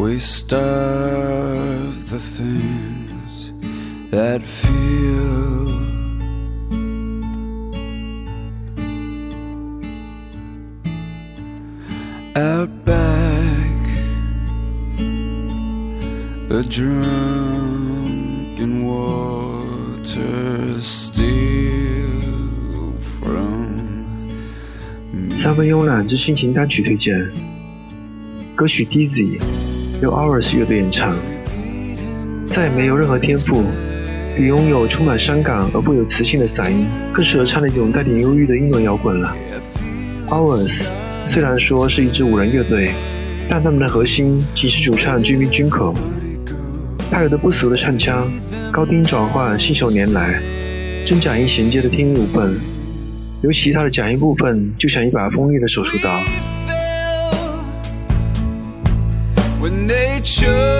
[0.00, 3.52] We starve the things
[4.10, 5.68] that feel.
[12.34, 13.76] Out back,
[16.48, 17.66] the drunken
[18.86, 22.14] waters steal
[23.00, 24.30] from.
[25.34, 27.30] 三分慵懒之心情单曲推荐，
[28.56, 29.38] 歌曲《Dizzy》。
[30.02, 31.14] 由 Hours 乐队演唱。
[32.46, 33.62] 再也没有任何天赋，
[34.36, 39.36] 比拥有充满伤感而富有磁性的嗓音更适合唱那种带点忧郁的英伦摇滚了。
[40.28, 40.88] Hours
[41.24, 42.90] 虽然说是一支五人乐队，
[43.48, 45.94] 但他们的核心其实主唱 Jimmy Junko。
[47.10, 48.30] 他有着不俗的唱腔，
[48.72, 50.40] 高低转换信手拈来，
[51.04, 52.56] 真假音衔接的天衣无缝，
[53.42, 56.10] 尤其他的假音部分就像一把锋利的手术刀。
[60.24, 60.79] Chose